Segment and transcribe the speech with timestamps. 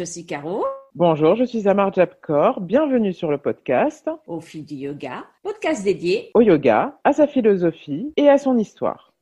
[0.00, 0.64] je suis Caro.
[0.94, 2.62] Bonjour, je suis Amar Jabkor.
[2.62, 8.10] Bienvenue sur le podcast Au fil du yoga, podcast dédié au yoga, à sa philosophie
[8.16, 9.12] et à son histoire.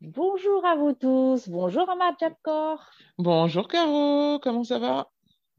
[0.00, 1.50] Bonjour à vous tous.
[1.50, 2.82] Bonjour Amar Jabkor.
[3.18, 5.10] Bonjour Caro, comment ça va?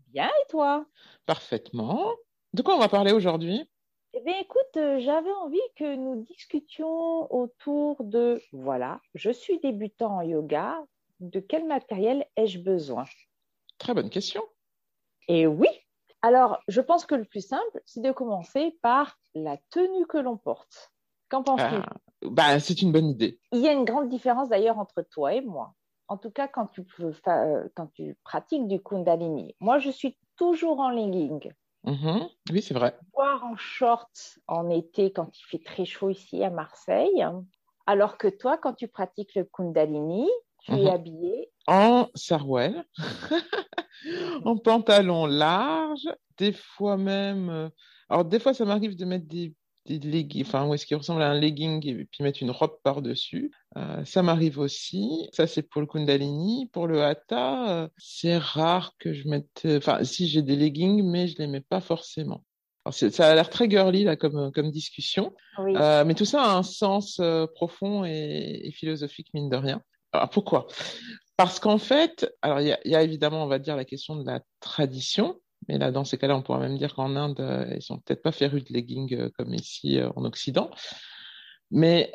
[0.07, 0.87] Bien et toi?
[1.27, 2.09] Parfaitement.
[2.55, 3.69] De quoi on va parler aujourd'hui?
[4.15, 10.17] Eh bien écoute, euh, j'avais envie que nous discutions autour de, voilà, je suis débutant
[10.17, 10.83] en yoga,
[11.19, 13.05] de quel matériel ai-je besoin?
[13.81, 14.43] Très bonne question.
[15.27, 15.67] Et oui,
[16.21, 20.37] alors je pense que le plus simple, c'est de commencer par la tenue que l'on
[20.37, 20.91] porte.
[21.29, 21.65] Qu'en penses-tu?
[21.65, 23.39] Ah, bah, c'est une bonne idée.
[23.51, 25.73] Il y a une grande différence d'ailleurs entre toi et moi.
[26.09, 29.55] En tout cas, quand tu, euh, quand tu pratiques du Kundalini.
[29.59, 31.51] Moi, je suis toujours en legging,
[31.83, 32.29] Mhm.
[32.51, 32.95] Oui, c'est vrai.
[33.15, 37.25] voire en short en été quand il fait très chaud ici à Marseille.
[37.87, 40.29] Alors que toi, quand tu pratiques le Kundalini,
[40.65, 41.45] tu es Mhm.
[41.67, 42.83] En sarouel,
[44.45, 47.49] en pantalon large, des fois même.
[47.49, 47.69] euh,
[48.09, 49.53] Alors, des fois, ça m'arrive de mettre des,
[49.85, 52.77] des leggings, enfin, où est-ce qui ressemble à un legging et puis mettre une robe
[52.83, 53.51] par-dessus.
[53.77, 55.29] Euh, ça m'arrive aussi.
[55.33, 56.67] Ça, c'est pour le Kundalini.
[56.73, 59.65] Pour le Hatha, euh, c'est rare que je mette.
[59.65, 62.43] Enfin, si j'ai des leggings, mais je les mets pas forcément.
[62.85, 65.33] Alors, ça a l'air très girly là comme, comme discussion.
[65.59, 65.73] Oui.
[65.77, 69.81] Euh, mais tout ça a un sens euh, profond et, et philosophique, mine de rien.
[70.13, 70.67] Alors pourquoi?
[71.37, 74.41] Parce qu'en fait, alors il y a, évidemment, on va dire, la question de la
[74.59, 75.39] tradition.
[75.67, 78.21] Mais là, dans ces cas-là, on pourrait même dire qu'en Inde, euh, ils sont peut-être
[78.21, 80.71] pas férus de leggings euh, comme ici euh, en Occident.
[81.73, 82.11] Mais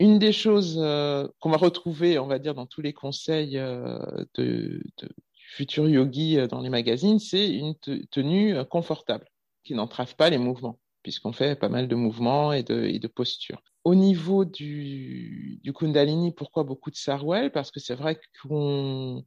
[0.00, 5.08] une des choses qu'on va retrouver, on va dire, dans tous les conseils de, du
[5.50, 9.28] futur yogi dans les magazines, c'est une te- tenue confortable
[9.64, 13.06] qui n'entrave pas les mouvements, puisqu'on fait pas mal de mouvements et de, et de
[13.06, 13.62] postures.
[13.84, 17.52] Au niveau du, du Kundalini, pourquoi beaucoup de Sarwell?
[17.52, 19.24] Parce que c'est vrai qu'on...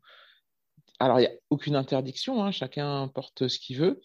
[0.99, 4.01] Alors, il n'y a aucune interdiction, hein, chacun porte ce qu'il veut,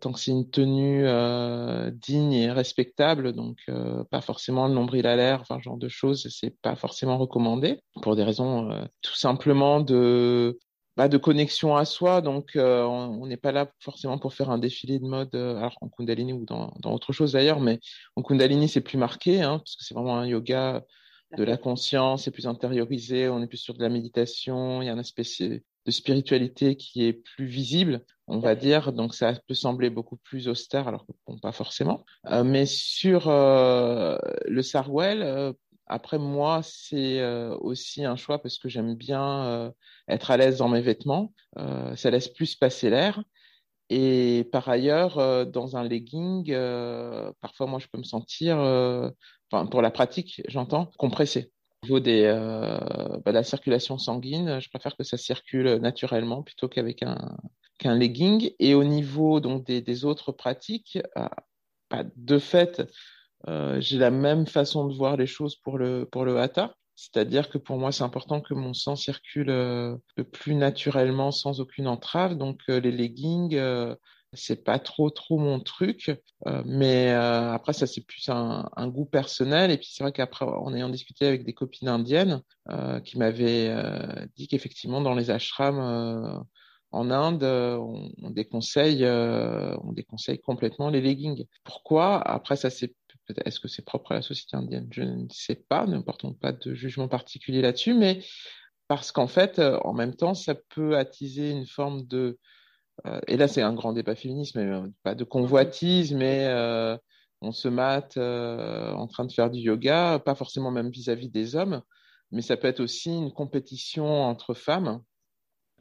[0.00, 5.06] tant que c'est une tenue euh, digne et respectable, donc euh, pas forcément le nombril
[5.06, 9.16] à l'air, enfin, genre de choses, c'est pas forcément recommandé, pour des raisons euh, tout
[9.16, 10.58] simplement de
[10.98, 12.20] bah, de connexion à soi.
[12.20, 15.78] Donc, euh, on n'est pas là forcément pour faire un défilé de mode, euh, alors
[15.80, 17.78] en Kundalini ou dans, dans autre chose d'ailleurs, mais
[18.16, 20.84] en Kundalini, c'est plus marqué, hein, parce que c'est vraiment un yoga
[21.36, 24.88] de la conscience, c'est plus intériorisé, on est plus sur de la méditation, il y
[24.88, 29.54] a un aspect de spiritualité qui est plus visible, on va dire, donc ça peut
[29.54, 32.04] sembler beaucoup plus austère, alors que bon, pas forcément.
[32.26, 35.54] Euh, mais sur euh, le Sarwell,
[35.88, 39.70] après moi, c'est euh, aussi un choix parce que j'aime bien euh,
[40.08, 43.22] être à l'aise dans mes vêtements, euh, ça laisse plus passer l'air.
[43.90, 46.52] Et par ailleurs, dans un legging,
[47.40, 48.58] parfois moi je peux me sentir,
[49.50, 51.52] enfin pour la pratique, j'entends, compressé.
[51.82, 52.26] Au niveau des,
[53.24, 57.34] bah, la circulation sanguine, je préfère que ça circule naturellement plutôt qu'avec un,
[57.78, 58.50] qu'un legging.
[58.58, 60.98] Et au niveau donc des, des autres pratiques,
[61.90, 62.82] bah, de fait,
[63.46, 66.74] j'ai la même façon de voir les choses pour le, pour le hatha.
[66.98, 71.60] C'est-à-dire que pour moi, c'est important que mon sang circule euh, le plus naturellement sans
[71.60, 72.36] aucune entrave.
[72.36, 73.94] Donc, euh, les leggings, euh,
[74.32, 76.10] c'est pas trop, trop mon truc.
[76.48, 79.70] Euh, mais euh, après, ça, c'est plus un, goût personnel.
[79.70, 83.68] Et puis, c'est vrai qu'après, en ayant discuté avec des copines indiennes euh, qui m'avaient
[83.68, 86.36] euh, dit qu'effectivement, dans les ashrams euh,
[86.90, 91.46] en Inde, euh, on, on déconseille, euh, on déconseille complètement les leggings.
[91.62, 92.20] Pourquoi?
[92.28, 92.92] Après, ça, c'est
[93.44, 94.88] est-ce que c'est propre à la société indienne?
[94.90, 98.20] Je ne sais pas, ne portons pas de jugement particulier là-dessus, mais
[98.88, 102.38] parce qu'en fait, euh, en même temps, ça peut attiser une forme de,
[103.06, 106.48] euh, et là, c'est un grand débat féministe, mais euh, pas de convoitise, mais
[107.40, 111.82] on se mate en train de faire du yoga, pas forcément même vis-à-vis des hommes,
[112.32, 115.00] mais ça peut être aussi une compétition entre femmes,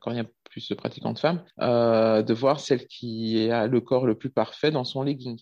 [0.02, 4.06] quand il y a plus de pratiquantes femmes, de voir celle qui a le corps
[4.06, 5.40] le plus parfait dans son legging.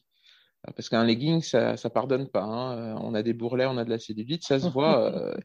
[0.75, 2.43] Parce qu'un legging, ça, ça pardonne pas.
[2.43, 2.77] hein.
[2.95, 5.35] Euh, On a des bourrelets, on a de la cellulite, ça se voit euh,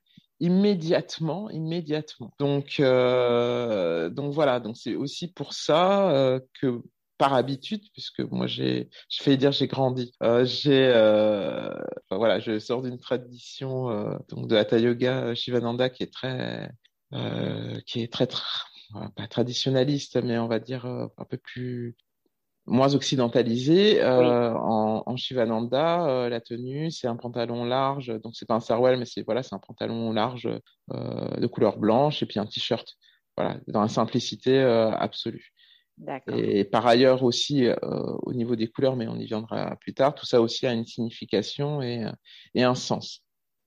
[0.41, 2.35] immédiatement, immédiatement.
[2.39, 4.61] Donc, euh, donc voilà.
[4.61, 6.83] Donc c'est aussi pour ça euh, que
[7.19, 10.13] par habitude, puisque moi j'ai, je fais dire j'ai grandi.
[10.23, 11.69] Euh, j'ai, euh,
[12.09, 16.71] enfin, voilà, je sors d'une tradition euh, donc de hatha yoga Shivananda qui est très,
[17.87, 18.27] qui est très,
[18.93, 21.97] voilà, pas traditionnaliste, mais on va dire un peu plus
[22.71, 24.01] moins occidentalisé.
[24.03, 28.61] Euh, en, en Shivananda, euh, la tenue, c'est un pantalon large, donc c'est pas un
[28.61, 30.49] sarouel, mais c'est voilà, c'est un pantalon large
[30.93, 32.97] euh, de couleur blanche et puis un t-shirt.
[33.37, 35.53] Voilà, dans la simplicité absolue.
[36.29, 40.27] Et par ailleurs aussi, au niveau des couleurs, mais on y viendra plus tard, tout
[40.27, 42.07] ça aussi a une signification et,
[42.55, 43.25] et un sens.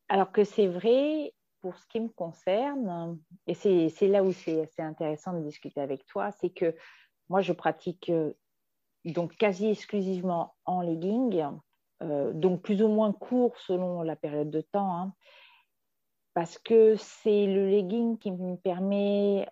[0.10, 3.18] Alors que c'est vrai, pour ce qui me concerne,
[3.48, 6.76] et c'est là où c'est intéressant de discuter avec toi, c'est que
[7.30, 8.12] moi, je pratique
[9.06, 11.44] donc quasi exclusivement en legging,
[12.02, 15.14] donc plus ou moins court selon la période de temps, hein,
[16.34, 19.48] parce que c'est le legging qui me permet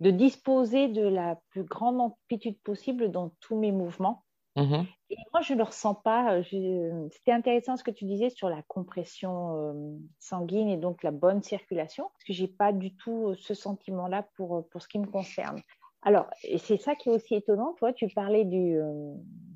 [0.00, 4.24] de disposer de la plus grande amplitude possible dans tous mes mouvements.
[4.56, 4.86] Mm-hmm.
[5.10, 6.42] Et moi, je ne le ressens pas.
[6.42, 11.42] C'était intéressant ce que tu disais sur la compression euh, sanguine et donc la bonne
[11.42, 14.98] circulation, parce que je n'ai pas du tout euh, ce sentiment-là pour, pour ce qui
[14.98, 15.60] me concerne.
[16.06, 17.74] Alors, et c'est ça qui est aussi étonnant.
[17.74, 19.12] Toi, tu parlais du, euh,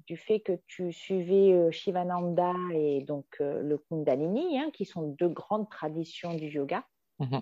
[0.07, 5.71] du fait que tu suivais Shivananda et donc le Kundalini, hein, qui sont deux grandes
[5.71, 6.85] traditions du yoga.
[7.21, 7.41] Mm-hmm.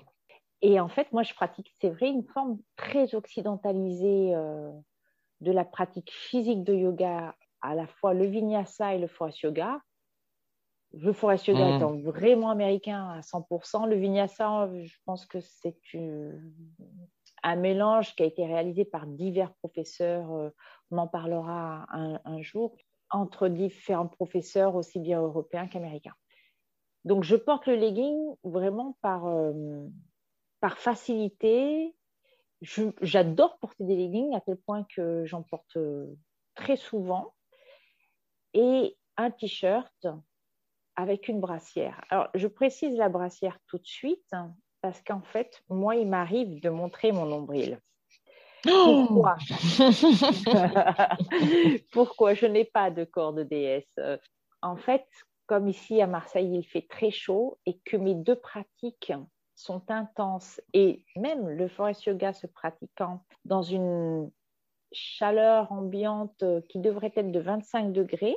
[0.61, 4.71] Et en fait, moi, je pratique, c'est vrai, une forme très occidentalisée euh,
[5.41, 9.81] de la pratique physique de yoga, à la fois le vinyasa et le forest yoga.
[10.95, 11.77] Le forest yoga mmh.
[11.77, 13.89] étant vraiment américain à 100%.
[13.89, 15.77] Le vinyasa, je pense que c'est
[17.43, 20.32] un mélange qui a été réalisé par divers professeurs.
[20.32, 20.50] Euh,
[20.90, 22.76] on en parlera un, jour
[23.11, 26.14] entre différents professeurs, aussi bien européens qu'américains.
[27.05, 29.87] Donc, je porte le legging vraiment par, euh,
[30.61, 31.94] par facilité.
[32.61, 36.06] J'adore porter des leggings à tel point que j'en porte euh,
[36.55, 37.35] très souvent.
[38.55, 40.06] Et un t-shirt
[40.96, 42.05] avec une brassière.
[42.11, 46.61] Alors, je précise la brassière tout de suite hein, parce qu'en fait, moi, il m'arrive
[46.61, 47.81] de montrer mon nombril.
[48.69, 49.37] Oh Pourquoi?
[51.93, 53.99] Pourquoi je n'ai pas de corps de déesse
[54.63, 55.07] En fait,
[55.47, 59.13] comme ici à Marseille, il fait très chaud et que mes deux pratiques
[59.55, 64.31] sont intenses et même le forest yoga se pratiquant dans une
[64.93, 68.37] chaleur ambiante qui devrait être de 25 degrés,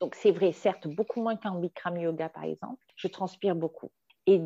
[0.00, 3.90] donc c'est vrai, certes, beaucoup moins qu'en Bikram yoga par exemple, je transpire beaucoup.
[4.26, 4.40] Et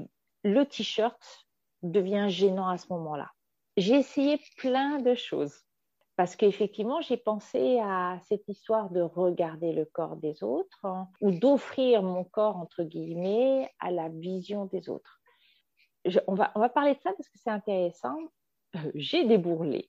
[0.44, 1.46] le t-shirt
[1.82, 3.30] devient gênant à ce moment-là.
[3.76, 5.64] J'ai essayé plein de choses
[6.16, 11.30] parce qu'effectivement, j'ai pensé à cette histoire de regarder le corps des autres hein, ou
[11.30, 15.18] d'offrir mon corps, entre guillemets, à la vision des autres
[16.26, 18.16] on, va, on va parler de ça parce que c'est intéressant.
[18.76, 19.88] Euh, j'ai des bourrelets,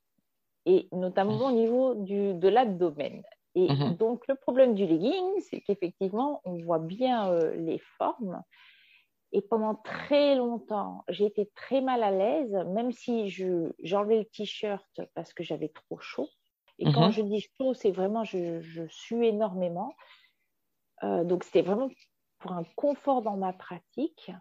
[0.66, 3.24] et notamment au niveau du, de l'abdomen.
[3.56, 3.96] Et mhm.
[3.96, 8.42] donc, le problème du legging, c'est qu'effectivement, on voit bien euh, les formes.
[9.32, 13.30] Et pendant très longtemps, j'ai été très mal à l'aise, même si
[13.84, 16.30] j'enlevais le t-shirt parce que j'avais trop chaud.
[16.80, 17.12] Et quand mhm.
[17.12, 19.94] je dis chaud, c'est vraiment, je, je sue énormément.
[21.04, 21.90] Euh, donc, c'était vraiment
[22.40, 24.32] pour un confort dans ma pratique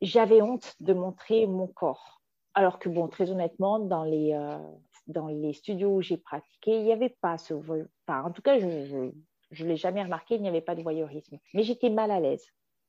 [0.00, 2.22] j'avais honte de montrer mon corps.
[2.54, 4.58] Alors que, bon, très honnêtement, dans les, euh,
[5.06, 7.54] dans les studios où j'ai pratiqué, il n'y avait pas ce.
[7.54, 11.38] Enfin, en tout cas, je ne l'ai jamais remarqué, il n'y avait pas de voyeurisme.
[11.54, 12.46] Mais j'étais mal à l'aise.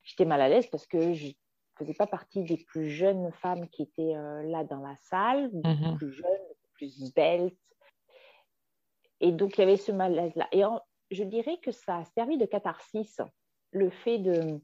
[0.09, 1.33] J'étais mal à l'aise parce que je ne
[1.77, 5.97] faisais pas partie des plus jeunes femmes qui étaient euh, là dans la salle, mm
[5.97, 7.51] plus jeunes, plus belles.
[9.21, 10.47] Et donc, il y avait ce malaise-là.
[10.51, 10.63] Et
[11.11, 13.21] je dirais que ça a servi de catharsis,
[13.71, 14.59] le fait de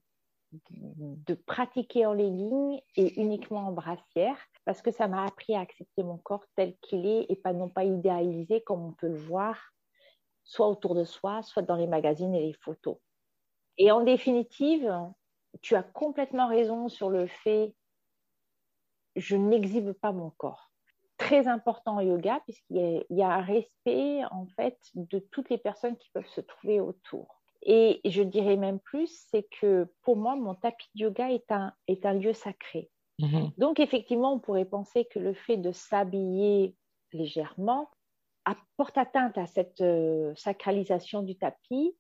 [0.70, 6.02] de pratiquer en legging et uniquement en brassière parce que ça m'a appris à accepter
[6.02, 9.58] mon corps tel qu'il est et pas non pas idéalisé comme on peut le voir
[10.46, 12.98] soit autour de soi, soit dans les magazines et les photos.
[13.78, 14.94] Et en définitive,
[15.62, 17.74] tu as complètement raison sur le fait
[19.16, 20.72] je n'exhibe pas mon corps.
[21.18, 25.96] Très important en yoga puisqu'il y, a un respect en fait de toutes les personnes
[25.98, 27.42] qui peuvent se trouver autour.
[27.62, 31.74] Et je dirais même plus, c'est que pour moi, mon tapis de yoga est un,
[31.88, 32.92] est un lieu sacré.
[33.20, 33.52] Mhm.
[33.58, 36.76] Donc, effectivement, on pourrait penser que le fait de s'habiller
[37.14, 37.90] légèrement
[38.44, 41.96] apporte atteinte à cette euh, sacralisation du tapis.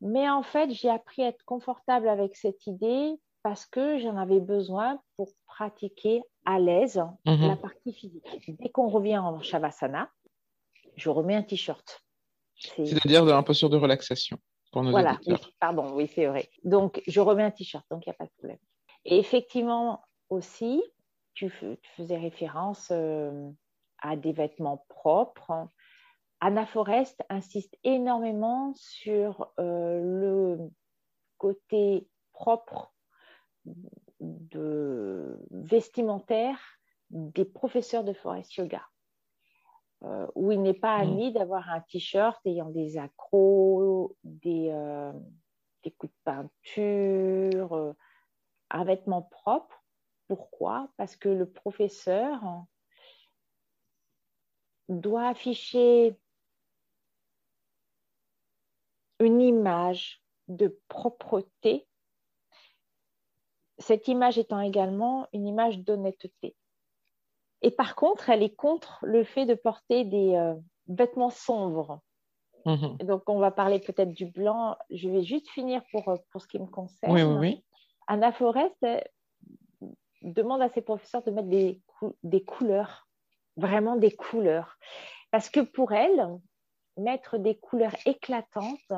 [0.00, 4.40] Mais en fait, j'ai appris à être confortable avec cette idée parce que j'en avais
[4.40, 7.48] besoin pour pratiquer à l'aise mhm.
[7.48, 8.26] la partie physique.
[8.48, 10.10] Dès qu'on revient en Shavasana,
[10.96, 12.02] je remets un t-shirt.
[12.56, 14.38] C'est-à-dire de posture de relaxation
[14.72, 15.18] pour nos Voilà,
[15.58, 16.50] pardon, oui, c'est vrai.
[16.64, 18.58] Donc, je remets un t-shirt, donc il n'y a pas de problème.
[19.06, 20.82] Et effectivement, aussi,
[21.34, 21.50] tu,
[21.96, 23.50] faisais référence euh,
[23.98, 25.68] à des vêtements propres.
[26.40, 30.70] Anna Forest insiste énormément sur euh, le
[31.38, 32.94] côté propre
[34.20, 36.58] de vestimentaire
[37.10, 38.82] des professeurs de forest yoga.
[40.02, 41.00] Euh, où il n'est pas mm.
[41.02, 45.12] admis d'avoir un t-shirt ayant des accros, des, euh,
[45.82, 47.92] des coups de peinture, euh,
[48.70, 49.84] un vêtement propre.
[50.26, 50.88] Pourquoi?
[50.96, 52.40] Parce que le professeur
[54.88, 56.18] doit afficher
[59.20, 61.86] une image de propreté,
[63.78, 66.56] cette image étant également une image d'honnêteté.
[67.62, 70.54] Et par contre, elle est contre le fait de porter des euh,
[70.88, 72.00] vêtements sombres.
[72.66, 72.96] Mhm.
[72.98, 74.76] Donc, on va parler peut-être du blanc.
[74.90, 77.12] Je vais juste finir pour, euh, pour ce qui me concerne.
[77.12, 77.64] Oui, oui, oui.
[78.06, 79.06] Anna Forest elle,
[80.22, 83.08] demande à ses professeurs de mettre des, cou- des couleurs,
[83.56, 84.78] vraiment des couleurs.
[85.30, 86.38] Parce que pour elle,
[87.02, 88.92] mettre des couleurs éclatantes,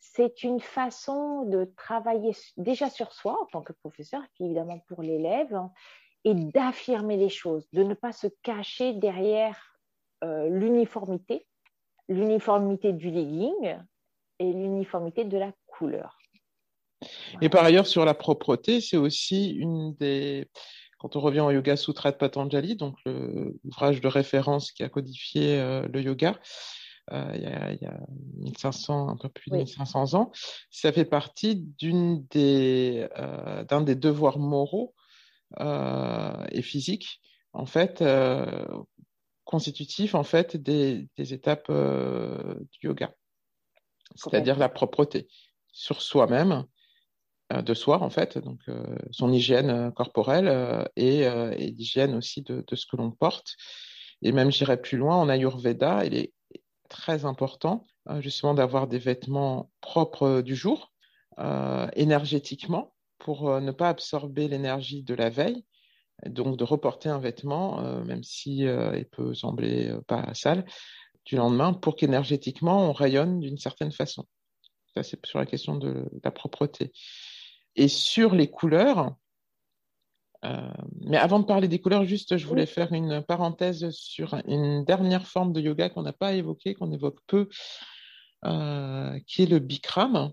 [0.00, 5.02] c'est une façon de travailler déjà sur soi en tant que professeur, puis évidemment pour
[5.02, 5.70] l'élève, hein,
[6.24, 9.76] et d'affirmer les choses, de ne pas se cacher derrière
[10.24, 11.46] euh, l'uniformité,
[12.08, 13.76] l'uniformité du legging
[14.38, 16.18] et l'uniformité de la couleur.
[17.40, 20.48] Et par ailleurs, sur la propreté, c'est aussi une des.
[20.98, 25.60] Quand on revient au Yoga Sutra de Patanjali, donc l'ouvrage de référence qui a codifié
[25.60, 26.36] euh, le yoga,
[27.12, 27.98] euh, il, y a, il y a
[28.38, 29.64] 1500, un peu plus de Oui.
[29.64, 30.30] 1500 ans,
[30.70, 34.94] ça fait partie d'une des, euh, d'un des devoirs moraux
[35.60, 37.20] euh, et physiques,
[37.52, 38.04] en fait,
[39.44, 43.14] constitutifs en fait des, des étapes du yoga,
[44.14, 45.28] c'est-à-dire la propreté
[45.72, 46.64] sur soi-même,
[47.50, 48.60] de soi en fait, donc
[49.10, 53.56] son hygiène corporelle et, et l'hygiène aussi de, de ce que l'on porte.
[54.20, 56.32] Et même j'irai plus loin, en Ayurveda, il est
[56.88, 60.92] très important euh, justement d'avoir des vêtements propres du jour,
[61.38, 65.64] euh, énergétiquement, pour euh, ne pas absorber l'énergie de la veille,
[66.26, 70.64] donc de reporter un vêtement, euh, même si euh, il peut sembler euh, pas sale,
[71.24, 74.24] du lendemain, pour qu'énergétiquement on rayonne d'une certaine façon.
[74.94, 76.92] Ça, c'est sur la question de la propreté.
[77.76, 79.14] Et sur les couleurs,
[80.44, 84.84] euh, mais avant de parler des couleurs, juste, je voulais faire une parenthèse sur une
[84.84, 87.48] dernière forme de yoga qu'on n'a pas évoquée, qu'on évoque peu,
[88.44, 90.32] euh, qui est le Bikram,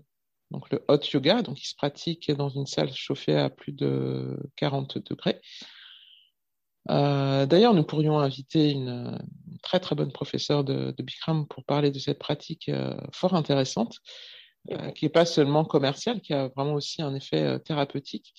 [0.52, 4.38] donc le hot yoga, donc il se pratique dans une salle chauffée à plus de
[4.56, 5.40] 40 degrés.
[6.88, 9.18] Euh, D'ailleurs, nous pourrions inviter une,
[9.50, 12.70] une très très bonne professeure de, de Bikram pour parler de cette pratique
[13.12, 13.98] fort intéressante,
[14.94, 18.34] qui n'est pas seulement commerciale, qui a vraiment aussi un effet thérapeutique.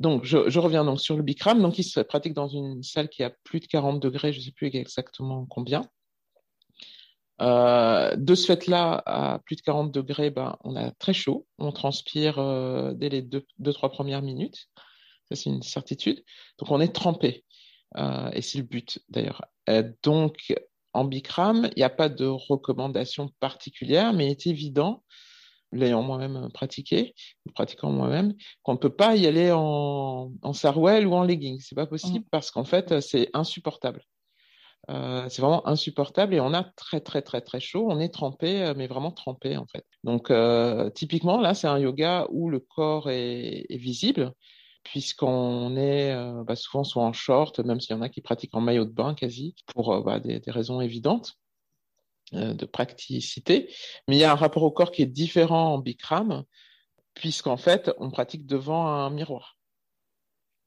[0.00, 1.60] Donc, je, reviens donc sur le Bikram.
[1.60, 4.44] Donc, il se pratique dans une salle qui a plus de 40 degrés, je ne
[4.44, 5.82] sais plus exactement combien.
[7.40, 11.72] Euh, de ce fait-là, à plus de 40 degrés, ben, on a très chaud, on
[11.72, 14.68] transpire euh, dès les deux, deux, trois premières minutes.
[15.28, 16.24] Ça, c'est une certitude.
[16.58, 17.44] Donc, on est trempé.
[17.96, 19.44] Euh, et c'est le but, d'ailleurs.
[20.02, 20.54] Donc,
[20.92, 25.02] en Bikram, il n'y a pas de recommandation particulière, mais il est évident,
[25.72, 27.14] l'ayant moi-même pratiqué,
[27.46, 31.60] le pratiquant moi-même, qu'on ne peut pas y aller en, en sarouel ou en legging.
[31.60, 32.30] C'est pas possible mmh.
[32.30, 34.02] parce qu'en fait, c'est insupportable.
[34.90, 38.72] Euh, c'est vraiment insupportable et on a très très très très chaud, on est trempé,
[38.76, 39.84] mais vraiment trempé en fait.
[40.02, 44.32] Donc euh, typiquement là, c'est un yoga où le corps est, est visible
[44.84, 48.54] puisqu'on est euh, bah, souvent soit en short, même s'il y en a qui pratiquent
[48.54, 51.47] en maillot de bain quasi pour euh, bah, des, des, raisons évidentes euh,
[52.32, 53.72] de praticité.
[54.06, 56.44] Mais il y a un rapport au corps qui est différent en Bikram
[57.14, 59.58] puisqu'en fait on pratique devant un miroir.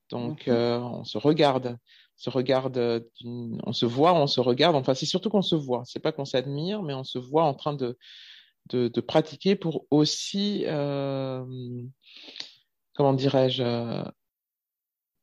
[0.10, 0.52] Donc mmh.
[0.52, 1.78] on se regarde
[2.22, 4.76] se regarde, on se voit, on se regarde.
[4.76, 5.82] Enfin, c'est surtout qu'on se voit.
[5.86, 7.98] C'est pas qu'on s'admire, mais on se voit en train de
[8.70, 11.44] de, de pratiquer pour aussi, euh,
[12.94, 14.04] comment dirais-je, euh,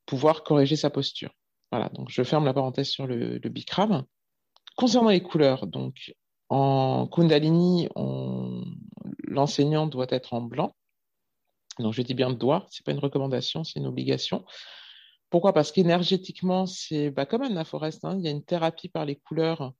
[0.06, 1.30] pouvoir corriger sa posture.
[1.70, 1.88] Voilà.
[1.90, 4.04] Donc, je ferme la parenthèse sur le, le Bikram.
[4.76, 6.14] Concernant les couleurs, donc
[6.48, 7.88] en Kundalini,
[9.24, 10.74] l'enseignant doit être en blanc.
[11.78, 12.66] Donc, je dis bien doit.
[12.70, 14.44] C'est pas une recommandation, c'est une obligation.
[15.30, 15.52] Pourquoi?
[15.52, 19.16] Parce qu'énergétiquement, c'est bah, comme Anna Forest, hein, il y a une thérapie par les
[19.16, 19.72] couleurs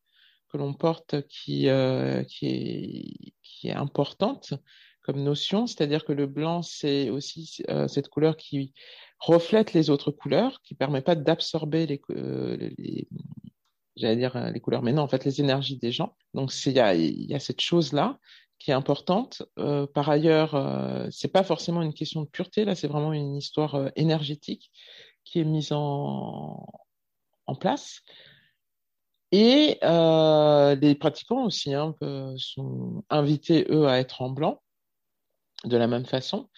[0.49, 3.33] que l'on porte qui, euh, est,
[3.71, 4.55] importante
[5.03, 8.73] comme notion, c'est-à-dire que le blanc, c'est aussi euh, cette couleur qui
[9.19, 13.09] reflète les autres couleurs, qui permet pas d'absorber les, euh, les
[13.99, 16.14] j'allais dire les couleurs, mais non, en fait, les énergies des gens.
[16.35, 18.19] Donc, il y a, cette chose-là
[18.59, 19.43] qui est importante.
[19.59, 23.37] Euh, par ailleurs, euh, c'est pas forcément une question de pureté, là, c'est vraiment une
[23.37, 24.71] histoire euh, énergétique
[25.25, 26.67] qui est mise en,
[27.61, 28.02] place.
[29.33, 31.95] Et euh, les pratiquants aussi hein,
[32.37, 34.62] sont invités, eux, à être en blanc
[35.64, 36.49] de la même façon.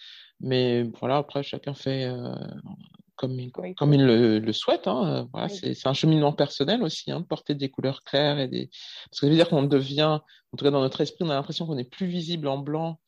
[0.41, 2.35] Mais voilà, après, chacun fait euh,
[3.21, 3.75] comme, il, oui.
[3.75, 4.87] comme il le, le souhaite.
[4.87, 5.29] Hein.
[5.31, 5.75] Voilà, oui.
[5.75, 8.39] C'est un cheminement personnel aussi, hein, de porter des couleurs claires.
[8.39, 8.67] Et des...
[9.09, 10.19] Parce que ça veut dire qu'on devient,
[10.51, 12.99] en tout cas dans notre esprit, on a l'impression qu'on est plus visible en blanc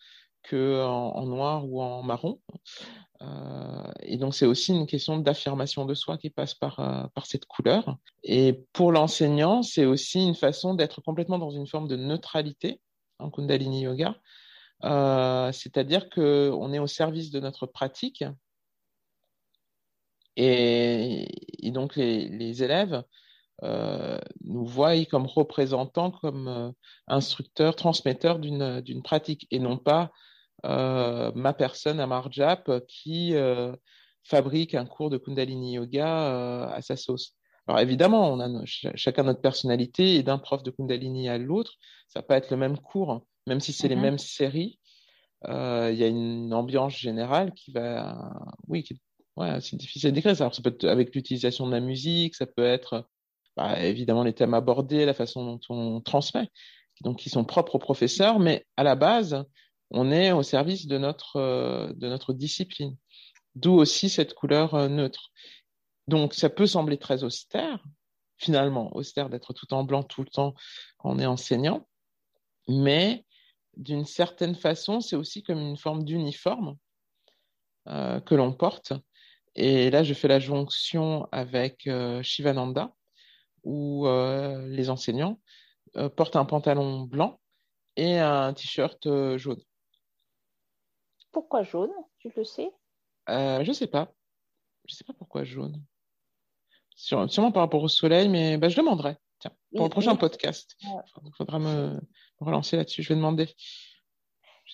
[0.50, 2.40] qu'en en noir ou en marron.
[3.22, 7.26] Euh, et donc, c'est aussi une question d'affirmation de soi qui passe par, euh, par
[7.26, 7.98] cette couleur.
[8.24, 12.82] Et pour l'enseignant, c'est aussi une façon d'être complètement dans une forme de neutralité
[13.20, 14.16] en Kundalini Yoga.
[14.84, 18.26] Euh, C'est-à-dire qu'on est au service de notre pratique
[20.36, 21.28] Et,
[21.72, 23.04] donc, les, élèves
[23.64, 26.72] euh, nous voient comme représentants, comme euh,
[27.08, 30.12] instructeurs, transmetteurs d'une pratique, et non pas
[30.66, 33.36] euh, ma personne à Marjap qui
[34.24, 37.36] fabrique un cours de Kundalini Yoga à sa sauce.
[37.68, 41.74] Alors évidemment, on a chacun notre personnalité et d'un prof de Kundalini à l'autre,
[42.08, 44.02] ça peut être le même cours, même si c'est les mm-hmm.
[44.02, 44.80] mêmes séries.
[45.46, 48.34] Il y a une ambiance générale qui va,
[48.68, 49.00] oui, qui
[49.36, 50.36] Ouais, c'est difficile à décrire.
[50.36, 53.08] ça peut être avec l'utilisation de la musique, ça peut être
[53.58, 56.50] bah, évidemment les thèmes abordés, la façon dont on transmet,
[57.02, 59.44] donc qui sont propres aux professeurs, mais à la base,
[59.92, 62.96] on est au service de notre, euh, de notre discipline.
[63.56, 65.32] D'où aussi cette couleur euh, neutre.
[66.08, 67.84] Donc ça peut sembler très austère,
[68.38, 70.54] finalement, austère d'être tout en blanc tout le temps
[70.98, 71.88] quand on est enseignant,
[72.68, 73.26] mais
[73.78, 76.76] d'une certaine façon, c'est aussi comme une forme d'uniforme
[77.88, 78.94] euh, que l'on porte
[79.56, 82.94] et là, je fais la jonction avec euh, Shivananda,
[83.64, 85.40] où euh, les enseignants
[85.96, 87.40] euh, portent un pantalon blanc
[87.96, 89.08] et un t-shirt
[89.38, 89.62] jaune.
[91.32, 91.92] Pourquoi jaune?
[92.20, 92.72] Tu le sais?
[93.28, 94.14] Je ne sais pas.
[94.86, 95.84] Je ne sais pas pourquoi jaune.
[96.96, 99.18] sûrement par rapport au soleil, mais bah, je demanderai.
[99.40, 100.76] Tiens, pour le prochain podcast.
[100.82, 102.00] Il faudra me
[102.40, 103.04] relancer là-dessus.
[103.04, 103.54] Je vais demander.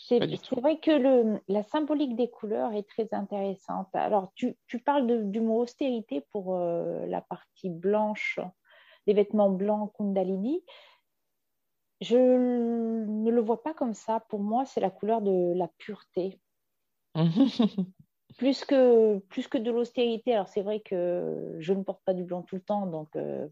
[0.02, 3.88] C'est vrai que le, la symbolique des couleurs est très intéressante.
[3.94, 8.40] Alors, tu, tu parles du mot austérité pour euh, la partie blanche,
[9.08, 10.64] les vêtements blancs Kundalini.
[12.02, 14.22] Je ne le vois pas comme ça.
[14.30, 16.40] Pour moi, c'est la couleur de la pureté.
[18.38, 20.34] plus, que, plus que de l'austérité.
[20.34, 23.48] Alors, c'est vrai que je ne porte pas du blanc tout le temps, donc euh,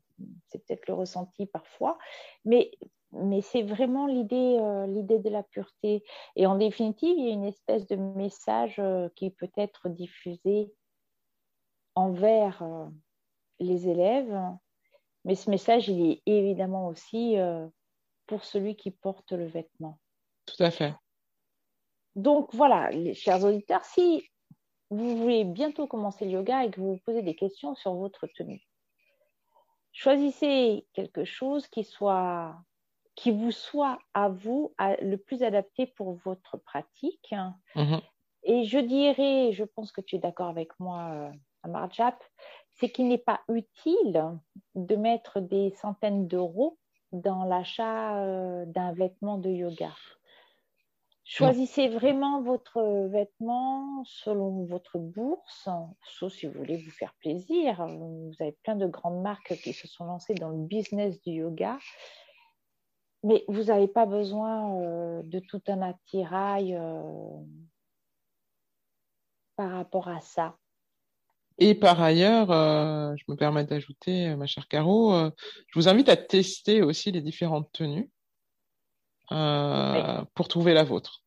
[0.47, 1.97] c'est peut-être le ressenti parfois.
[2.45, 2.71] Mais
[3.11, 6.03] mais c'est vraiment l'idée euh, l'idée de la pureté.
[6.35, 10.73] Et en définitive, il y a une espèce de message euh, qui peut être diffusé
[11.95, 12.87] envers euh,
[13.59, 14.37] les élèves,
[15.25, 17.37] mais ce message, il est évidemment aussi
[18.27, 19.97] pour celui qui porte le vêtement.
[20.45, 20.93] Tout à fait.
[22.15, 24.29] Donc voilà, les chers auditeurs, si
[24.91, 28.27] vous voulez bientôt commencer le yoga et que vous vous posez des questions sur votre
[28.27, 28.61] tenue,
[29.91, 32.55] choisissez quelque chose qui soit
[33.17, 37.33] qui vous soit à vous le plus adapté pour votre pratique.
[37.75, 37.99] Mhm.
[38.43, 41.31] Et je dirais, je pense que tu es d'accord avec moi, euh,
[41.63, 42.23] Amarjap,
[42.69, 44.23] c'est qu'il n'est pas utile
[44.75, 46.77] de mettre des centaines d'euros
[47.11, 49.91] dans l'achat euh, d'un vêtement de yoga.
[51.23, 55.67] Choisissez vraiment votre vêtement selon votre bourse,
[56.03, 57.85] sauf si vous voulez vous faire plaisir.
[57.85, 61.79] Vous avez plein de grandes marques qui se sont lancées dans le business du yoga
[63.23, 67.11] mais vous n'avez pas besoin euh, de tout un attirail euh,
[69.55, 70.57] par rapport à ça.
[71.57, 75.11] Et par ailleurs, euh, je me permets d'ajouter, ma chère Caro,
[75.67, 78.11] je vous invite à tester aussi les différentes tenues
[79.29, 81.23] pour trouver la vôtre.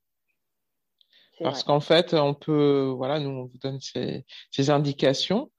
[1.43, 5.51] Parce qu'en fait, on peut, voilà, nous, on vous donne ces, ces indications,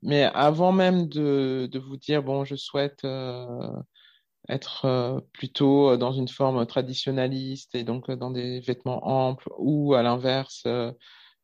[0.00, 3.04] mais avant même de, de, vous dire, bon, je souhaite
[4.48, 9.48] être euh, plutôt euh, dans une forme traditionnaliste et donc euh, dans des vêtements amples
[9.58, 10.66] ou à l'inverse,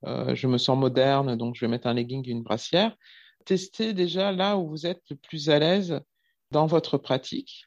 [0.03, 2.97] je me sens moderne, donc je vais mettre un legging et une brassière.
[3.45, 6.01] Testez déjà là où vous êtes le plus à l'aise
[6.51, 7.67] dans votre pratique.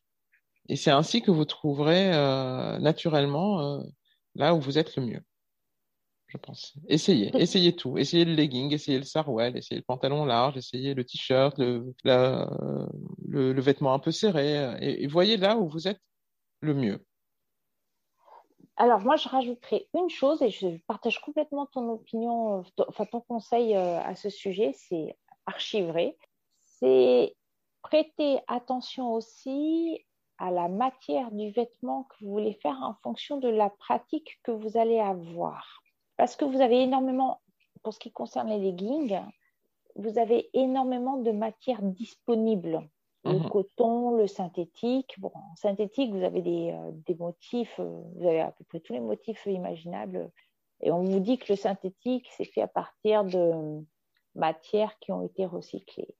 [0.67, 2.10] Et c'est ainsi que vous trouverez
[2.80, 3.84] naturellement
[4.34, 5.24] là où vous êtes le mieux
[6.34, 6.74] je pense.
[6.88, 7.98] Essayez, essayez tout.
[7.98, 13.62] Essayez le legging, essayez le sarouel, essayez le pantalon large, essayez le t-shirt, le, le,
[13.62, 16.02] vêtement un peu serré, et, voyez là où vous êtes
[16.62, 17.06] le mieux.
[18.76, 23.76] Alors moi, je rajouterai une chose, et je partage complètement ton opinion, enfin ton conseil
[23.76, 25.15] euh, à ce sujet, c'est
[25.46, 26.17] archivré.
[26.80, 27.36] C'est
[27.84, 30.04] prêter attention aussi
[30.39, 34.52] à la matière du vêtement que vous voulez faire en fonction de la pratique que
[34.52, 35.83] vous allez avoir.
[36.17, 37.41] Parce que vous avez énormément,
[37.82, 39.19] pour ce qui concerne les leggings,
[39.95, 42.88] vous avez énormément de matières disponibles.
[43.26, 43.49] Le mhm.
[43.49, 45.17] coton, le synthétique.
[45.19, 48.82] Bon, en synthétique, vous avez des, euh, des, motifs, euh, vous avez à peu près
[48.82, 50.30] tous les motifs imaginables.
[50.82, 53.82] Et on vous dit que le synthétique, c'est fait à partir de
[54.36, 56.15] matières qui ont été recyclées.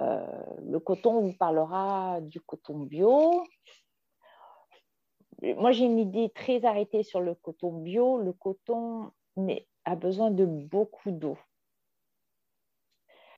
[0.00, 0.26] Euh,
[0.64, 3.42] le coton, on vous parlera du coton bio.
[5.42, 8.18] Moi, j'ai une idée très arrêtée sur le coton bio.
[8.18, 11.38] Le coton, mais a besoin de beaucoup d'eau.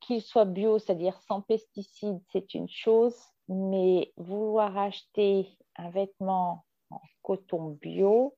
[0.00, 3.16] Qu'il soit bio, c'est-à-dire sans pesticides, c'est une chose,
[3.48, 8.36] mais vouloir acheter un vêtement en coton bio,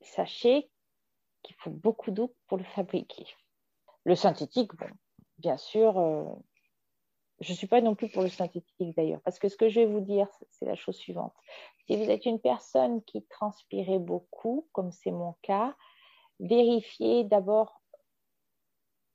[0.00, 0.70] sachez
[1.42, 3.26] qu'il faut beaucoup d'eau pour le fabriquer.
[4.04, 4.70] Le synthétique,
[5.38, 6.24] bien sûr, euh,
[7.40, 9.80] je ne suis pas non plus pour le synthétique d'ailleurs, parce que ce que je
[9.80, 11.34] vais vous dire, c'est la chose suivante.
[11.86, 15.74] Si vous êtes une personne qui transpirait beaucoup, comme c'est mon cas,
[16.40, 17.80] vérifiez d'abord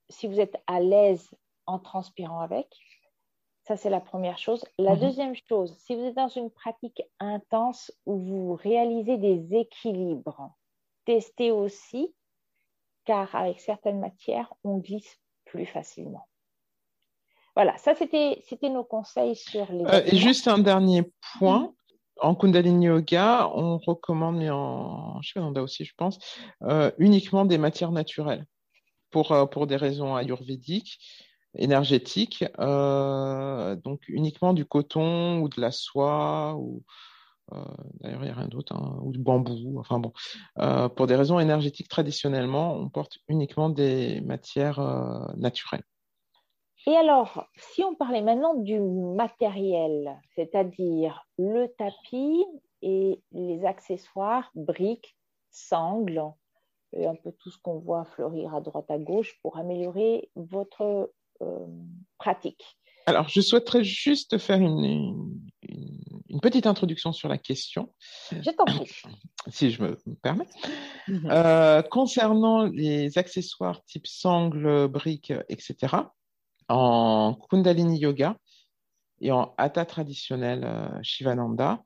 [0.10, 1.29] si vous êtes à l'aise
[1.65, 2.67] en transpirant avec.
[3.63, 4.65] Ça, c'est la première chose.
[4.79, 5.01] La mhm.
[5.01, 10.51] deuxième chose, si vous êtes dans une pratique intense où vous réalisez des équilibres,
[11.05, 12.13] testez aussi,
[13.05, 16.27] car avec certaines matières, on glisse plus facilement.
[17.55, 19.84] Voilà, ça c'était nos conseils sur les.
[19.86, 21.03] Euh, et juste un dernier
[21.38, 21.73] point.
[22.21, 26.19] En Kundalini Yoga, on recommande, mais en Shivananda aussi, je pense,
[26.63, 28.45] euh, uniquement des matières naturelles
[29.12, 30.99] pour, euh, pour des raisons ayurvédiques,
[31.58, 32.45] énergétiques.
[32.58, 36.84] donc uniquement du coton ou de la soie ou
[38.01, 39.79] d'ailleurs il n'y a rien d'autre, hein, ou du bambou.
[39.79, 40.13] Enfin bon,
[40.95, 44.79] pour des raisons énergétiques traditionnellement, on porte uniquement des matières
[45.38, 45.84] naturelles.
[46.88, 52.46] Et alors, si on parlait maintenant du matériel, c'est-à-dire le tapis
[52.82, 55.18] et les accessoires, briques,
[55.52, 56.24] sangles,
[56.94, 61.12] et un peu tout ce qu'on voit fleurir à droite à gauche pour améliorer votre
[61.42, 61.68] euh,
[62.18, 62.63] pratique.
[63.06, 65.39] Alors, je souhaiterais juste faire une,
[66.42, 67.92] petite introduction sur la question.
[68.32, 68.89] Je t'en prie.
[69.52, 70.48] Si je me permets.
[71.08, 71.32] Mhm.
[71.32, 75.96] Euh, concernant les accessoires type sangles, briques, etc.,
[76.69, 78.38] en Kundalini Yoga
[79.21, 81.84] et en Hatha traditionnel euh, Shivananda,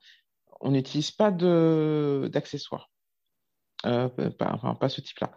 [0.61, 2.89] on n'utilise pas d'accessoires.
[3.85, 5.31] Euh, pas, enfin, pas ce type-là.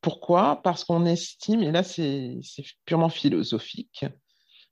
[0.00, 0.62] Pourquoi?
[0.62, 2.38] Parce qu'on estime, et là c'est
[2.84, 4.06] purement philosophique,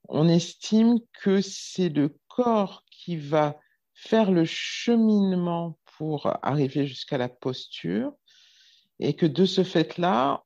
[0.08, 3.58] on estime que c'est le corps qui va
[3.94, 8.12] faire le cheminement pour arriver jusqu'à la posture
[8.98, 10.44] et que de ce fait-là,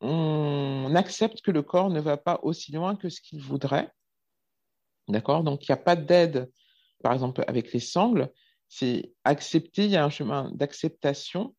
[0.00, 3.90] on accepte que le corps ne va pas aussi loin que ce qu'il voudrait.
[5.08, 5.42] D'accord?
[5.42, 6.50] Donc, il n'y a pas d'aide,
[7.02, 8.30] par exemple, avec les sangles.
[8.68, 11.54] C'est accepter, il y a un chemin d'acceptation.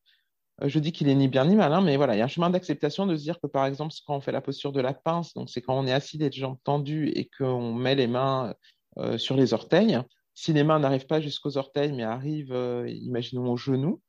[0.61, 2.25] Euh, je dis qu'il est ni bien ni mal, hein, mais voilà, il y a
[2.25, 4.81] un chemin d'acceptation de se dire que, par exemple, quand on fait la posture de
[4.81, 8.07] la pince, donc c'est quand on est assis, les jambes tendues et qu'on met les
[8.07, 8.53] mains
[8.97, 9.99] euh, sur les orteils.
[10.35, 14.01] Si les mains n'arrivent pas jusqu'aux orteils, mais arrivent, euh, imaginons, aux genoux,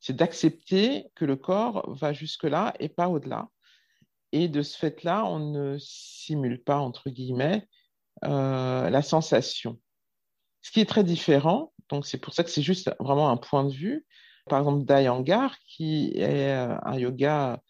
[0.00, 3.48] c'est d'accepter que le corps va jusque-là et pas au-delà.
[4.32, 7.66] Et de ce fait-là, on ne simule pas, entre guillemets,
[8.24, 9.78] euh, la sensation.
[10.62, 13.64] Ce qui est très différent, donc c'est pour ça que c'est juste vraiment un point
[13.64, 14.06] de vue.
[14.48, 17.60] Par exemple, Dayangar, qui est euh, un yoga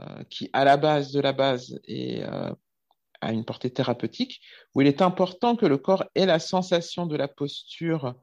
[0.00, 4.40] euh, qui, à la base de la base, est, a une portée thérapeutique,
[4.74, 8.14] où il est important que le corps ait la sensation de la posture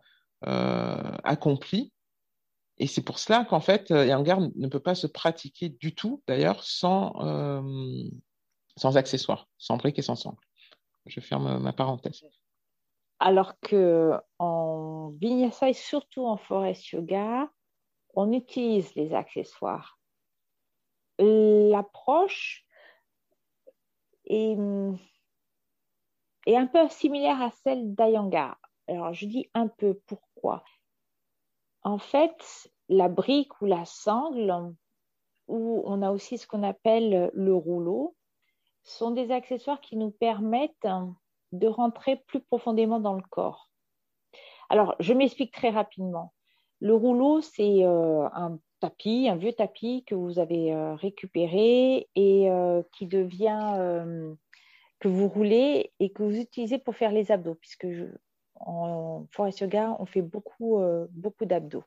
[0.43, 1.93] accomplie
[2.81, 6.23] et c'est pour cela qu'en fait, euh, Yangar ne peut pas se pratiquer du tout,
[6.27, 8.09] d'ailleurs, sans, euh,
[8.75, 10.43] sans accessoires, sans briques et sans sangles.
[11.05, 12.23] Je ferme ma parenthèse.
[13.19, 17.51] Alors que en Vinyasa et surtout en Forest Yoga,
[18.15, 19.99] on utilise les accessoires.
[21.19, 22.65] L'approche
[24.25, 24.57] est,
[26.47, 28.57] est, un peu similaire à celle d'Ayangar.
[28.87, 30.63] Alors, je dis un peu pourquoi.
[31.83, 34.73] En fait, la brique ou la sangle,
[35.47, 38.15] ou on a aussi ce qu'on appelle le rouleau,
[38.83, 40.87] sont des accessoires qui nous permettent
[41.51, 43.69] de rentrer plus profondément dans le corps.
[44.69, 46.33] Alors, je m'explique très rapidement.
[46.79, 52.49] Le rouleau, c'est euh, un tapis, un vieux tapis que vous avez euh, récupéré et
[52.49, 53.75] euh, qui devient,
[54.99, 57.87] que vous roulez et que vous utilisez pour faire les abdos, puisque
[58.65, 61.83] en forest yoga, on fait beaucoup, beaucoup d'abdos.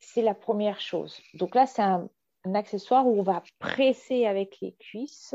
[0.00, 1.20] C'est la première chose.
[1.34, 2.08] Donc là, c'est un,
[2.54, 5.34] accessoire où on va presser avec les cuisses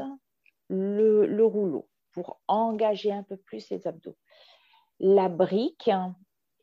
[0.69, 4.15] le, rouleau pour engager un peu plus les abdos.
[4.99, 5.89] La brique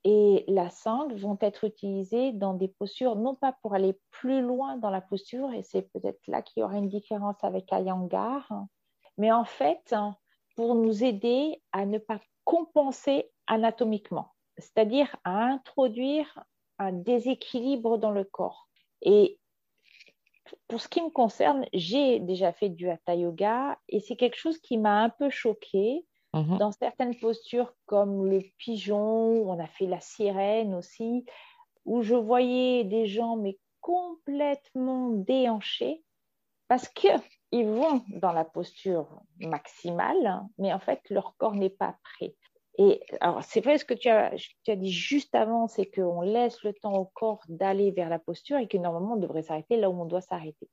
[0.04, 4.76] et la sangle vont être utilisées dans des postures, non pas pour aller plus loin
[4.76, 8.50] dans la posture, et c'est peut-être là qu'il y aura une différence avec Ayangar,
[9.18, 9.94] mais en fait,
[10.56, 16.44] pour nous aider à ne pas compenser anatomiquement, c'est-à-dire à introduire
[16.78, 18.68] un déséquilibre dans le corps.
[19.02, 19.38] Et
[20.68, 24.58] pour ce qui me concerne, j'ai déjà fait du hatha yoga et c'est quelque chose
[24.58, 26.58] qui m'a un peu choqué mhm.
[26.58, 31.24] dans certaines postures comme le pigeon, on a fait la sirène aussi,
[31.84, 36.04] où je voyais des gens mais complètement déhanchés
[36.68, 39.08] parce qu'ils vont dans la posture
[39.40, 42.36] maximale, mais en fait leur corps n'est pas prêt.
[42.78, 44.32] Et alors, c'est vrai ce que tu as,
[44.64, 48.18] tu as dit juste avant, c'est qu'on laisse le temps au corps d'aller vers la
[48.18, 50.68] posture et que normalement, on devrait s'arrêter là où on doit s'arrêter.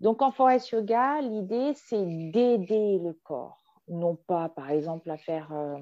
[0.00, 5.52] Donc, en forest yoga, l'idée, c'est d'aider le corps non pas par exemple à faire
[5.52, 5.78] euh,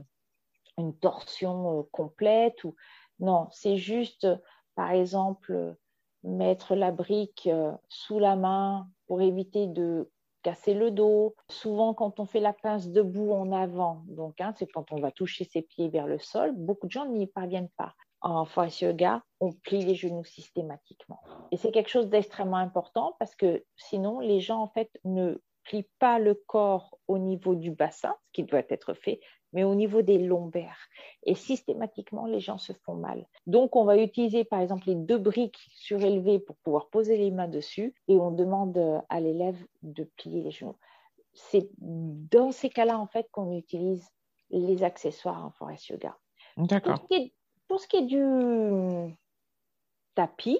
[0.78, 2.74] une torsion complète ou
[3.18, 4.26] non, c'est juste
[4.74, 5.76] par exemple
[6.22, 7.48] mettre la brique
[7.88, 10.10] sous la main pour éviter de
[10.42, 11.34] casser le dos.
[11.48, 15.10] Souvent, quand on fait la pince debout en avant, donc hein, c'est quand on va
[15.10, 17.94] toucher ses pieds vers le sol, beaucoup de gens n'y parviennent pas.
[18.22, 21.20] En forest yoga, on plie les genoux systématiquement.
[21.52, 25.88] Et c'est quelque chose d'extrêmement important parce que sinon, les gens en fait ne plient
[25.98, 29.20] pas le corps au niveau du bassin, ce qui doit être fait,
[29.52, 30.88] mais au niveau des lombaires.
[31.24, 33.26] Et systématiquement, les gens se font mal.
[33.46, 37.48] Donc, on va utiliser par exemple les deux briques surélevées pour pouvoir poser les mains
[37.48, 40.76] dessus et on demande à l'élève de plier les genoux.
[41.32, 44.08] C'est dans ces cas-là, en fait, qu'on utilise
[44.50, 46.16] les accessoires en forest yoga.
[46.56, 47.06] D'accord.
[47.68, 49.16] Pour, ce qui est du
[50.14, 50.58] tapis,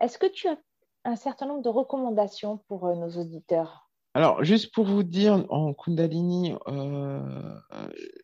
[0.00, 0.56] est-ce que tu as
[1.04, 3.87] un certain nombre de recommandations pour euh, nos auditeurs?
[4.14, 7.60] Alors, juste pour vous dire, en Kundalini, euh,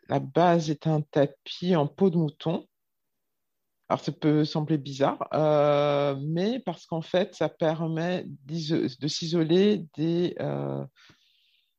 [0.09, 2.67] la base est un tapis en peau de mouton.
[3.89, 10.85] Alors, ça peut sembler bizarre, euh, mais parce qu'en fait, ça permet de s'isoler euh,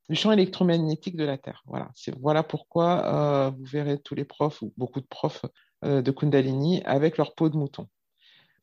[0.07, 1.63] du champ électromagnétique de la Terre.
[1.65, 1.89] Voilà,
[2.21, 5.45] voilà pourquoi vous verrez tous les profs ou beaucoup de profs
[5.83, 7.87] de Kundalini avec leur peau de mouton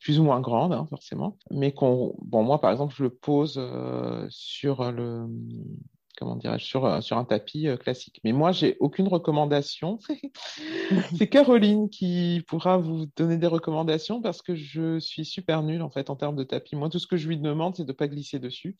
[0.03, 3.55] plus ou moins grande, hein, forcément, mais qu'on, bon, moi, par exemple, je le pose
[3.57, 5.29] euh, sur le,
[6.17, 8.19] comment dirais-je, sur, euh, sur un tapis euh, classique.
[8.25, 9.99] Mais moi, j'ai aucune recommandation.
[11.17, 15.89] C'est Caroline qui pourra vous donner des recommandations parce que je suis super nulle, en
[15.89, 16.75] fait, en termes de tapis.
[16.75, 18.75] Moi, tout ce que je lui demande, c'est de ne pas glisser dessus.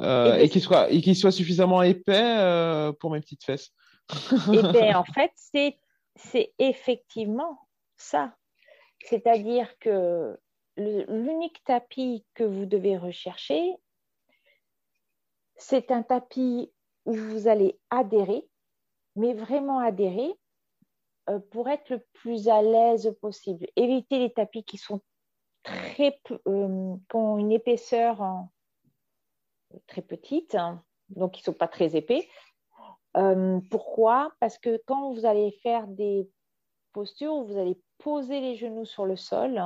[0.00, 3.72] et, qu'il soit, et soit suffisamment épais pour mes petites fesses.
[4.12, 4.14] et
[4.52, 7.58] eh bien, en fait, c'est effectivement
[7.96, 8.36] ça.
[9.04, 10.38] C'est-à-dire que
[10.76, 13.76] l'unique tapis que vous devez rechercher,
[15.56, 16.72] c'est un tapis
[17.04, 18.48] où vous allez adhérer,
[19.16, 20.32] mais vraiment adhérer
[21.28, 23.66] euh, pour être le plus à l'aise possible.
[23.76, 25.00] Évitez les tapis qui sont
[25.62, 28.46] très, euh, qui ont une épaisseur
[29.86, 32.28] très petite, hein, donc qui ne sont pas très épais.
[33.16, 34.32] Euh, pourquoi?
[34.40, 36.30] Parce que quand vous allez faire des
[37.00, 39.60] où vous allez poser les genoux sur le sol,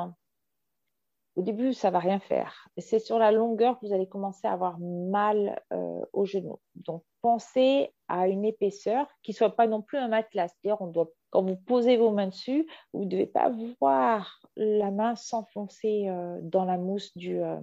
[1.34, 2.68] au début, ça va rien faire.
[2.76, 6.60] C'est sur la longueur que vous allez commencer à avoir mal euh, aux genoux.
[6.74, 10.48] Donc, pensez à une épaisseur qui ne soit pas non plus un matelas.
[10.48, 14.90] C'est-à-dire, on doit, quand vous posez vos mains dessus, vous ne devez pas voir la
[14.90, 17.60] main s'enfoncer euh, dans la mousse du, euh,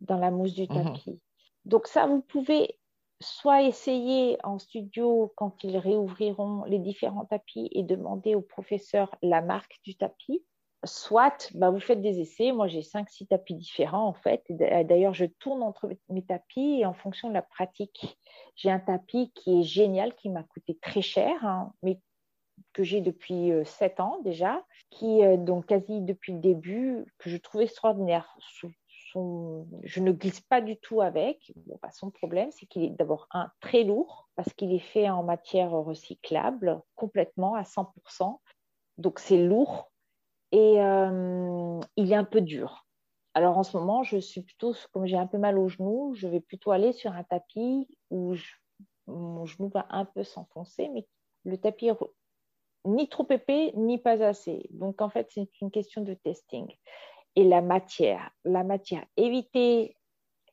[0.00, 0.68] dans la mousse du mhm.
[0.68, 1.20] tapis.
[1.66, 2.78] Donc, ça, vous pouvez
[3.24, 9.40] soit essayer en studio quand ils réouvriront les différents tapis et demander au professeur la
[9.40, 10.44] marque du tapis,
[10.84, 12.52] soit bah, vous faites des essais.
[12.52, 14.44] Moi, j'ai 5-6 tapis différents en fait.
[14.50, 18.18] D'ailleurs, je tourne entre mes tapis et en fonction de la pratique,
[18.56, 21.98] j'ai un tapis qui est génial, qui m'a coûté très cher, hein, mais
[22.72, 27.30] que j'ai depuis 7 euh, ans déjà, qui, euh, donc quasi depuis le début, que
[27.30, 28.36] je trouve extraordinaire
[29.14, 31.52] je ne glisse pas du tout avec.
[31.82, 35.22] Bah, son problème, c'est qu'il est d'abord un très lourd parce qu'il est fait en
[35.22, 38.40] matière recyclable complètement à 100%.
[38.98, 39.90] Donc c'est lourd
[40.52, 42.86] et euh, il est un peu dur.
[43.34, 46.28] Alors en ce moment, je suis plutôt, comme j'ai un peu mal au genou, je
[46.28, 48.34] vais plutôt aller sur un tapis où
[49.06, 51.06] mon genou va un peu s'enfoncer, mais
[51.44, 51.90] le tapis
[52.84, 54.66] ni trop épais, ni pas assez.
[54.70, 56.66] Donc en fait, c'est une question de testing
[57.36, 58.30] et la matière.
[58.44, 59.96] La matière, évitez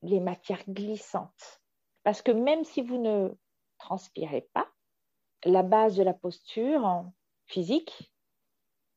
[0.02, 1.62] les matières glissantes.
[2.04, 3.30] Parce que même si vous ne
[3.78, 4.67] transpirez pas,
[5.44, 7.06] la base de la posture
[7.46, 8.13] physique,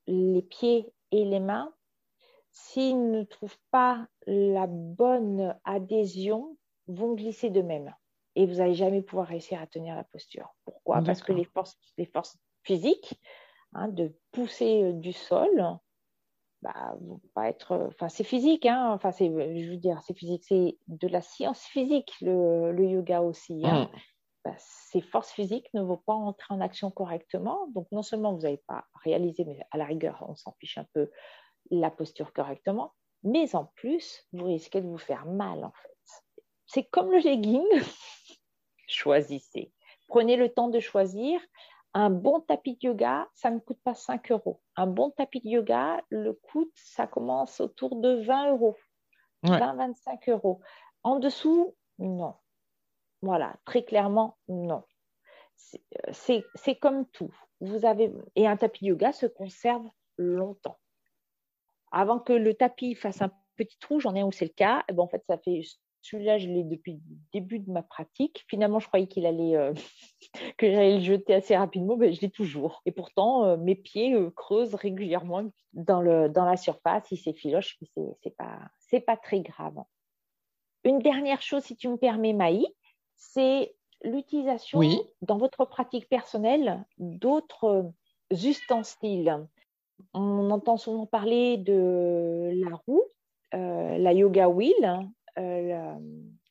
[0.07, 1.73] les pieds et les mains,
[2.53, 7.95] s'ils ne trouvent pas la bonne adhésion, vont glisser de même.
[8.37, 10.55] Et vous n'allez jamais pouvoir réussir à tenir la posture.
[10.65, 11.03] Pourquoi?
[11.03, 13.21] Parce que les forces, les forces physiques,
[13.73, 15.79] hein, de pousser du sol,
[16.65, 16.97] bah,
[17.35, 17.89] pas être.
[17.93, 18.91] Enfin, c'est physique, hein.
[18.93, 23.21] Enfin, c'est, je veux dire, c'est physique, c'est de la science physique, le, le yoga
[23.21, 23.63] aussi.
[23.65, 23.85] Hein.
[23.85, 23.99] Mmh.
[24.47, 27.69] Bah, ces forces physiques ne vont pas entrer en action correctement.
[27.75, 30.87] Donc, non seulement vous n'avez pas réalisé, mais à la rigueur, on s'en fiche un
[30.95, 31.11] peu,
[31.71, 36.23] la posture correctement, mais en plus, vous risquez de vous faire mal, en fait.
[36.67, 37.67] C'est comme le legging.
[38.87, 39.73] Choisissez.
[40.09, 41.41] Prenez le temps de choisir
[41.95, 44.61] un bon tapis de yoga, ça ne coûte pas 5 euros.
[44.77, 48.77] Un bon tapis de yoga, le coût, ça commence autour de 20 euros.
[49.45, 50.61] 20-25 euros.
[51.03, 52.35] En dessous, non.
[53.23, 54.83] Voilà, très clairement, non.
[56.11, 57.33] C'est comme tout.
[57.61, 59.87] Vous avez et un tapis de yoga se conserve
[60.19, 60.79] longtemps.
[61.93, 64.81] Avant que le tapis fasse un petit trou, j'en ai un où c'est le cas.
[64.81, 65.63] Et eh ben, en fait, ça fait
[66.05, 68.45] celui-là, je l'ai depuis le début de ma pratique.
[68.49, 69.73] Finalement, je croyais qu'il allait, euh,
[70.59, 72.83] que j'allais le jeter assez rapidement, mais je l'ai toujours.
[72.85, 77.11] Et pourtant, euh, mes pieds euh, creusent régulièrement dans, le, dans la surface.
[77.11, 79.83] Il s'effiloche, mais c'est n'est pas, pas très grave.
[80.85, 82.67] Une dernière chose, si tu me permets, Maï,
[83.17, 84.81] c'est l'utilisation
[85.23, 87.91] dans votre pratique personnelle d'autres
[88.31, 89.47] ustensiles.
[90.13, 93.05] On entend souvent parler de la roue,
[93.53, 95.95] la yoga wheel, euh,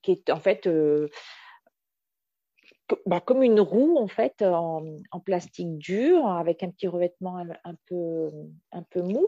[0.02, 1.10] qui est en fait euh,
[3.06, 4.84] bah, comme une roue en fait en,
[5.26, 8.30] plastique dur avec un petit revêtement un, peu,
[8.72, 9.28] un peu mou,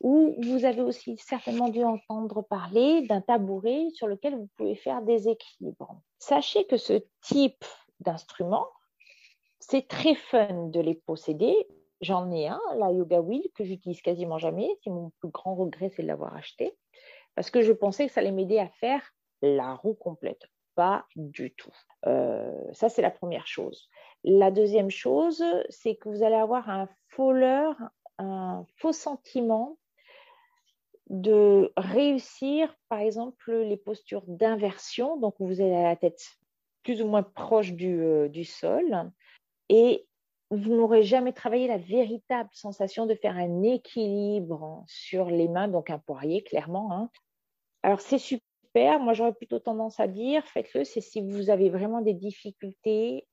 [0.00, 5.02] où vous avez aussi certainement dû entendre parler d'un tabouret sur lequel vous pouvez faire
[5.02, 6.00] des équilibres.
[6.18, 7.64] Sachez que ce type
[8.00, 8.66] d'instrument,
[9.60, 11.54] c'est très fun de les posséder.
[12.00, 14.68] J'en ai un, la Yoga Wheel, que j'utilise quasiment jamais.
[14.82, 16.76] C'est mon plus grand regret, c'est de l'avoir acheté
[17.38, 20.48] parce que je pensais que ça allait m'aider à faire la roue complète.
[20.74, 21.70] Pas du tout.
[22.04, 23.88] Euh, ça, c'est la première chose.
[24.24, 27.32] La deuxième chose, c'est que vous allez avoir un faux
[28.78, 29.78] faux sentiment
[31.10, 35.16] de réussir, par exemple, les postures d'inversion.
[35.16, 36.20] Donc, vous avez la tête
[36.82, 39.12] plus ou moins proche du, euh, du sol.
[39.68, 40.08] Et
[40.50, 45.90] vous n'aurez jamais travaillé la véritable sensation de faire un équilibre sur les mains, donc
[45.90, 47.10] un poirier, clairement, hein,
[47.82, 49.00] alors, c'est super.
[49.00, 53.26] Moi, j'aurais plutôt tendance à dire, faites-le, c'est si vous avez vraiment des difficultés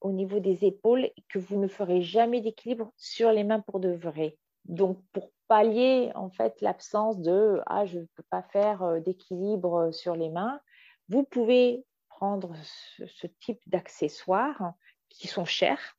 [0.00, 3.80] au niveau des épaules et que vous ne ferez jamais d'équilibre sur les mains pour
[3.80, 4.36] de vrai.
[4.64, 9.90] Donc, pour pallier en fait l'absence de ah je ne peux pas faire euh, d'équilibre
[9.92, 10.60] sur les mains,
[11.08, 14.72] vous pouvez prendre ce, type d'accessoires
[15.10, 15.98] qui sont chers.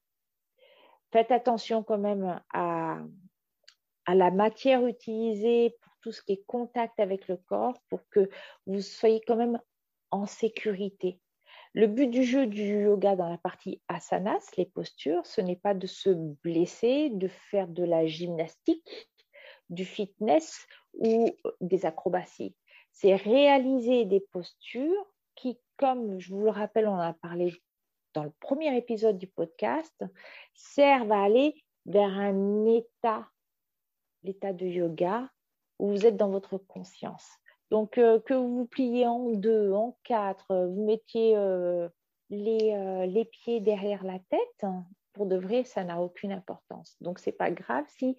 [1.12, 2.98] Faites attention quand même à,
[4.06, 8.30] à la matière utilisée tout ce qui est contact avec le corps pour que
[8.68, 9.60] vous soyez quand même
[10.12, 11.20] en sécurité.
[11.74, 15.74] Le but du jeu du yoga dans la partie asanas, les postures, ce n'est pas
[15.74, 19.10] de se blesser, de faire de la gymnastique,
[19.72, 22.56] du fitness ou des acrobaties.
[22.92, 27.52] C'est réaliser des postures qui, comme je vous le rappelle, on en a parlé
[28.14, 30.06] dans le premier épisode du podcast,
[30.54, 31.56] servent à aller
[31.88, 33.28] vers un état,
[34.22, 35.32] l'état de yoga,
[35.80, 37.28] vous êtes dans votre conscience.
[37.72, 41.90] Donc, euh, que vous vous pliez en deux, en quatre, euh, vous mettiez euh,
[42.30, 44.66] les, les, pieds derrière la tête,
[45.14, 46.96] pour de vrai, ça n'a aucune importance.
[47.02, 48.18] Donc, ce n'est pas grave si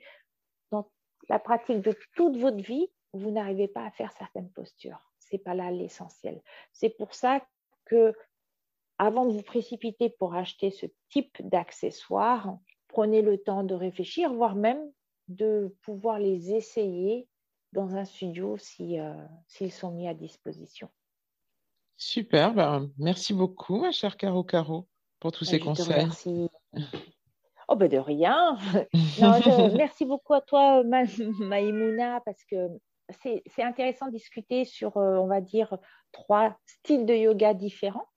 [0.71, 0.89] dans
[1.29, 5.01] la pratique de toute votre vie, vous n'arrivez pas à faire certaines postures.
[5.19, 6.41] Ce n'est pas là l'essentiel.
[6.73, 7.45] C'est pour ça
[7.87, 8.15] que,
[8.99, 14.55] avant de vous précipiter pour acheter ce type d'accessoires, prenez le temps de réfléchir, voire
[14.55, 14.91] même
[15.29, 17.29] de pouvoir les essayer
[17.77, 19.13] dans un studio si, euh,
[19.47, 20.89] s'ils sont mis à disposition.
[21.99, 24.89] Super, ben, merci beaucoup, ma chère Caro Caro,
[25.21, 26.07] pour tous ces conseils.
[26.07, 26.49] Merci.
[27.69, 28.57] Oh ben de rien.
[29.77, 32.69] merci beaucoup à toi, Maïmouna, parce que
[33.23, 35.77] c'est, intéressant de discuter sur, euh, on va dire,
[36.13, 38.09] trois styles de yoga différents,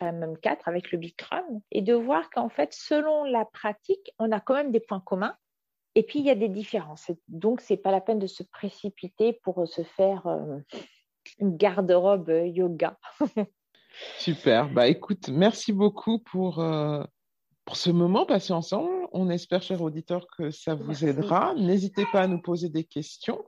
[0.00, 4.32] enfin même quatre avec le Bikram, et de voir qu'en fait, selon la pratique, on
[4.32, 5.36] a quand même des points communs
[5.96, 7.10] et puis, il y a des différences.
[7.26, 10.58] Donc, ce n'est pas la peine de se précipiter pour se faire euh,
[11.38, 12.98] une garde-robe euh, yoga.
[14.18, 14.68] Super.
[14.68, 17.02] Bah, écoute, merci beaucoup pour, euh,
[17.64, 18.90] pour ce moment passé ensemble.
[19.12, 21.54] On espère, chers auditeurs, que ça vous aidera.
[21.54, 23.42] N'hésitez pas à nous poser des questions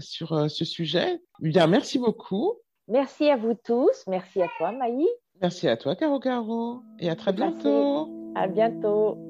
[0.00, 1.20] sur ce sujet.
[1.38, 2.54] Bien, merci beaucoup.
[2.88, 4.04] Merci à vous tous.
[4.08, 5.06] Merci à toi, Maï.
[5.40, 6.82] Merci à toi, Caro Caro.
[6.98, 8.32] Et à très bientôt.
[8.34, 9.29] À bientôt.